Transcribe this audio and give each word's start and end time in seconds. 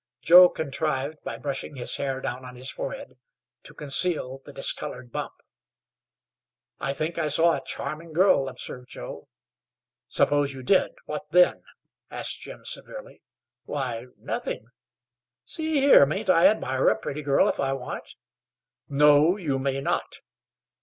Joe 0.23 0.49
contrived, 0.49 1.21
by 1.23 1.37
brushing 1.37 1.75
his 1.75 1.97
hair 1.97 2.21
down 2.21 2.43
on 2.43 2.55
his 2.55 2.71
forehead, 2.71 3.19
to 3.61 3.75
conceal 3.75 4.39
the 4.43 4.51
discolored 4.51 5.11
bump. 5.11 5.33
"I 6.79 6.91
think 6.91 7.19
I 7.19 7.27
saw 7.27 7.51
a 7.55 7.61
charming 7.63 8.11
girl," 8.11 8.47
observed 8.49 8.89
Joe. 8.89 9.27
"Suppose 10.07 10.55
you 10.55 10.63
did 10.63 10.95
what 11.05 11.29
then?" 11.29 11.61
asked 12.09 12.39
Jim, 12.39 12.65
severely. 12.65 13.21
"Why 13.65 14.07
nothing 14.17 14.69
see 15.45 15.79
here, 15.81 16.07
mayn't 16.07 16.31
I 16.31 16.47
admire 16.47 16.87
a 16.87 16.97
pretty 16.97 17.21
girl 17.21 17.47
if 17.47 17.59
I 17.59 17.73
want?" 17.73 18.15
"No, 18.89 19.37
you 19.37 19.59
may 19.59 19.81
not. 19.81 20.21